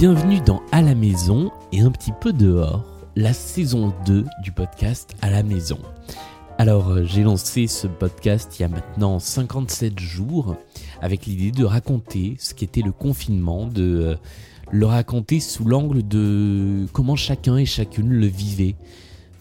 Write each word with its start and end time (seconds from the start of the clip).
Bienvenue 0.00 0.40
dans 0.40 0.62
À 0.72 0.80
la 0.80 0.94
maison 0.94 1.52
et 1.72 1.82
un 1.82 1.90
petit 1.90 2.12
peu 2.22 2.32
dehors, 2.32 2.86
la 3.16 3.34
saison 3.34 3.92
2 4.06 4.24
du 4.42 4.50
podcast 4.50 5.14
À 5.20 5.28
la 5.28 5.42
maison. 5.42 5.78
Alors, 6.56 6.88
euh, 6.88 7.04
j'ai 7.04 7.22
lancé 7.22 7.66
ce 7.66 7.86
podcast 7.86 8.58
il 8.58 8.62
y 8.62 8.64
a 8.64 8.68
maintenant 8.68 9.18
57 9.18 9.98
jours 9.98 10.56
avec 11.02 11.26
l'idée 11.26 11.50
de 11.50 11.66
raconter 11.66 12.36
ce 12.38 12.54
qu'était 12.54 12.80
le 12.80 12.92
confinement, 12.92 13.66
de 13.66 13.82
euh, 13.82 14.14
le 14.70 14.86
raconter 14.86 15.38
sous 15.38 15.66
l'angle 15.66 16.08
de 16.08 16.86
comment 16.94 17.14
chacun 17.14 17.58
et 17.58 17.66
chacune 17.66 18.08
le 18.08 18.26
vivait, 18.26 18.76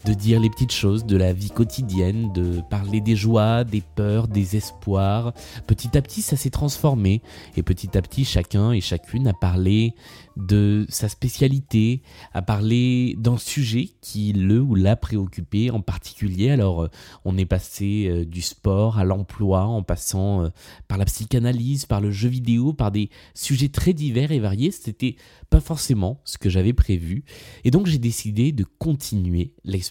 de 0.06 0.14
dire 0.14 0.40
les 0.40 0.50
petites 0.50 0.72
choses 0.72 1.06
de 1.06 1.18
la 1.18 1.34
vie 1.34 1.50
quotidienne, 1.50 2.32
de 2.34 2.62
parler 2.70 3.02
des 3.02 3.16
joies, 3.16 3.64
des 3.64 3.82
peurs, 3.82 4.28
des 4.28 4.56
espoirs. 4.56 5.34
Petit 5.68 5.98
à 5.98 6.02
petit, 6.02 6.22
ça 6.22 6.38
s'est 6.38 6.50
transformé 6.50 7.22
et 7.58 7.64
petit 7.64 7.98
à 7.98 8.02
petit, 8.02 8.26
chacun 8.26 8.72
et 8.72 8.82
chacune 8.82 9.28
a 9.28 9.34
parlé 9.34 9.94
de 10.38 10.86
sa 10.88 11.10
spécialité, 11.10 12.02
a 12.34 12.42
parlé 12.42 13.16
d'un 13.18 13.38
sujet 13.38 13.90
qui 14.00 14.32
le 14.32 14.62
ou 14.62 14.74
l'a 14.76 14.96
préoccupé 14.96 15.70
en 15.70 15.82
particulier. 15.82 16.50
Alors, 16.50 16.84
euh, 16.84 16.90
on 17.26 17.38
est 17.38 17.46
passé 17.46 18.08
euh, 18.10 18.26
du 18.26 18.42
sport 18.42 18.98
à 18.98 19.04
l'emploi 19.04 19.66
en 19.66 19.84
passant 19.84 20.44
euh, 20.44 20.50
par 20.88 20.98
la 20.98 21.06
psychanalyse, 21.06 21.86
par 21.86 22.00
le 22.00 22.12
jeu 22.12 22.30
vidéo, 22.30 22.72
par 22.72 22.92
des 22.92 23.10
sujets 23.34 23.68
très 23.68 23.92
divers 23.94 24.32
et 24.32 24.40
variés. 24.40 24.72
C'était 24.72 25.18
pas 25.50 25.60
forcément 25.60 26.22
ce 26.24 26.38
que 26.38 26.50
j'avais 26.50 26.74
prévu. 26.74 27.26
Et 27.66 27.72
donc, 27.72 27.88
j'ai 27.88 27.98
décidé 27.98 28.54
de 28.54 28.64
continuer 28.78 29.54
l'expérience 29.66 29.89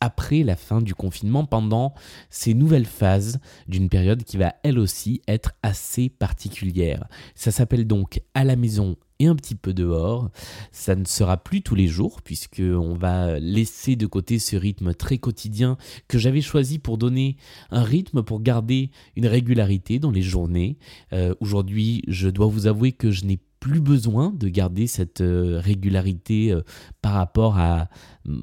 après 0.00 0.42
la 0.42 0.56
fin 0.56 0.80
du 0.80 0.94
confinement 0.94 1.44
pendant 1.44 1.94
ces 2.30 2.54
nouvelles 2.54 2.86
phases 2.86 3.38
d'une 3.68 3.88
période 3.88 4.24
qui 4.24 4.36
va 4.36 4.54
elle 4.62 4.78
aussi 4.78 5.22
être 5.28 5.52
assez 5.62 6.08
particulière. 6.08 7.06
Ça 7.34 7.50
s'appelle 7.50 7.86
donc 7.86 8.20
à 8.34 8.44
la 8.44 8.56
maison 8.56 8.96
et 9.18 9.26
un 9.26 9.34
petit 9.34 9.54
peu 9.54 9.72
dehors. 9.72 10.30
Ça 10.72 10.94
ne 10.94 11.04
sera 11.04 11.36
plus 11.36 11.62
tous 11.62 11.74
les 11.74 11.88
jours 11.88 12.22
puisque 12.22 12.62
on 12.62 12.94
va 12.94 13.38
laisser 13.38 13.96
de 13.96 14.06
côté 14.06 14.38
ce 14.38 14.56
rythme 14.56 14.94
très 14.94 15.18
quotidien 15.18 15.76
que 16.08 16.18
j'avais 16.18 16.40
choisi 16.40 16.78
pour 16.78 16.98
donner 16.98 17.36
un 17.70 17.82
rythme 17.82 18.22
pour 18.22 18.40
garder 18.40 18.90
une 19.16 19.26
régularité 19.26 19.98
dans 19.98 20.10
les 20.10 20.22
journées. 20.22 20.78
Euh, 21.12 21.34
aujourd'hui, 21.40 22.02
je 22.08 22.28
dois 22.28 22.46
vous 22.46 22.66
avouer 22.66 22.92
que 22.92 23.10
je 23.10 23.24
n'ai 23.24 23.40
plus 23.60 23.80
besoin 23.80 24.32
de 24.32 24.48
garder 24.48 24.86
cette 24.86 25.22
euh, 25.22 25.60
régularité 25.60 26.52
euh, 26.52 26.60
par 27.02 27.14
rapport 27.14 27.58
à 27.58 27.88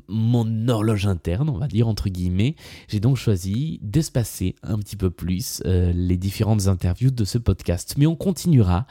mon 0.07 0.67
horloge 0.67 1.07
interne, 1.07 1.49
on 1.49 1.57
va 1.57 1.67
dire 1.67 1.87
entre 1.87 2.09
guillemets. 2.09 2.55
J'ai 2.87 2.99
donc 2.99 3.17
choisi 3.17 3.79
d'espacer 3.81 4.55
un 4.63 4.77
petit 4.79 4.95
peu 4.95 5.09
plus 5.09 5.61
euh, 5.65 5.91
les 5.93 6.17
différentes 6.17 6.67
interviews 6.67 7.11
de 7.11 7.25
ce 7.25 7.37
podcast. 7.37 7.95
Mais 7.97 8.05
on 8.05 8.15
continuera 8.15 8.85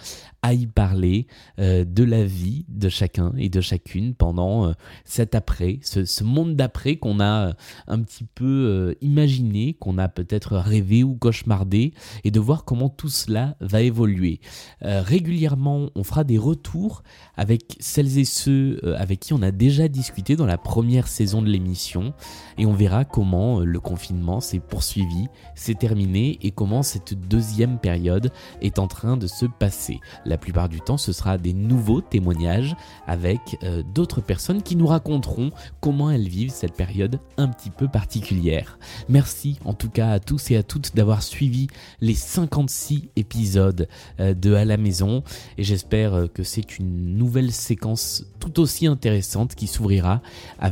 à 0.45 0.55
y 0.55 0.67
parler 0.67 1.29
de 1.57 2.03
la 2.03 2.25
vie 2.25 2.65
de 2.67 2.89
chacun 2.89 3.33
et 3.39 3.49
de 3.49 3.61
chacune 3.61 4.13
pendant 4.13 4.75
cet 5.05 5.37
après, 5.37 5.79
ce, 5.83 6.05
ce 6.05 6.25
monde 6.25 6.57
d'après 6.57 6.97
qu'on 6.97 7.21
a 7.21 7.53
un 7.87 8.01
petit 8.01 8.25
peu 8.25 8.97
imaginé, 9.01 9.75
qu'on 9.75 9.99
a 9.99 10.09
peut-être 10.09 10.57
rêvé 10.57 11.05
ou 11.05 11.15
cauchemardé, 11.15 11.95
et 12.25 12.33
de 12.33 12.41
voir 12.41 12.65
comment 12.65 12.89
tout 12.89 13.09
cela 13.09 13.55
va 13.61 13.83
évoluer. 13.83 14.41
régulièrement, 14.81 15.91
on 15.95 16.03
fera 16.03 16.25
des 16.25 16.39
retours 16.39 17.05
avec 17.37 17.77
celles 17.81 18.19
et 18.19 18.25
ceux 18.25 18.81
euh, 18.85 18.97
avec 18.99 19.21
qui 19.21 19.33
on 19.33 19.43
a 19.43 19.51
déjà 19.51 19.89
discuté 19.89 20.37
dans 20.37 20.47
la 20.47 20.59
première 20.59 20.82
saison 21.07 21.43
de 21.43 21.49
l'émission 21.49 22.13
et 22.59 22.67
on 22.67 22.73
verra 22.73 23.05
comment 23.05 23.61
euh, 23.61 23.65
le 23.65 23.81
confinement 23.81 24.41
s'est 24.41 24.61
poursuivi, 24.61 25.29
s'est 25.55 25.75
terminé 25.75 26.39
et 26.43 26.51
comment 26.51 26.83
cette 26.83 27.15
deuxième 27.15 27.79
période 27.79 28.31
est 28.61 28.79
en 28.79 28.87
train 28.87 29.17
de 29.17 29.27
se 29.27 29.47
passer. 29.47 30.01
La 30.25 30.39
plupart 30.39 30.69
du 30.69 30.81
temps, 30.81 30.97
ce 30.97 31.13
sera 31.13 31.39
des 31.39 31.53
nouveaux 31.53 32.01
témoignages 32.01 32.77
avec 33.07 33.59
euh, 33.63 33.83
d'autres 33.95 34.21
personnes 34.21 34.63
qui 34.63 34.77
nous 34.77 34.87
raconteront 34.87 35.51
comment 35.81 36.11
elles 36.11 36.29
vivent 36.29 36.51
cette 36.51 36.75
période 36.75 37.21
un 37.37 37.49
petit 37.49 37.71
peu 37.71 37.89
particulière. 37.89 38.79
Merci 39.09 39.59
en 39.65 39.75
tout 39.75 39.91
cas 39.91 40.11
à 40.11 40.21
tous 40.21 40.51
et 40.51 40.57
à 40.57 40.63
toutes 40.63 40.95
d'avoir 40.95 41.23
suivi 41.23 41.69
les 42.01 42.15
56 42.15 43.09
épisodes 43.17 43.89
de 44.19 44.55
À 44.55 44.65
la 44.65 44.77
maison 44.77 45.23
et 45.59 45.65
j'espère 45.65 46.15
euh, 46.15 46.27
que 46.27 46.43
c'est 46.43 46.79
une 46.79 47.17
nouvelle 47.17 47.53
séquence 47.53 48.25
tout 48.41 48.61
aussi 48.61 48.87
intéressante 48.87 49.55
qui 49.55 49.67
s'ouvrira 49.67 50.21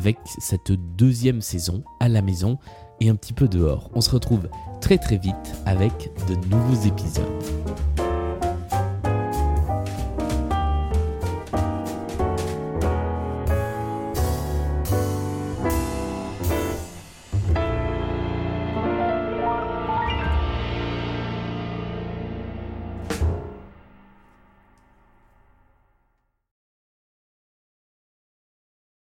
avec 0.01 0.17
cette 0.39 0.73
deuxième 0.73 1.43
saison 1.43 1.85
à 2.01 2.09
la 2.09 2.23
maison 2.23 2.57
et 3.01 3.11
un 3.11 3.17
petit 3.17 3.35
peu 3.35 3.49
dehors. 3.49 3.91
On 3.93 4.01
se 4.01 4.09
retrouve 4.09 4.49
très 4.81 4.97
très 4.97 5.19
vite 5.19 5.35
avec 5.67 6.11
de 6.27 6.37
nouveaux 6.49 6.87
épisodes. 6.87 8.10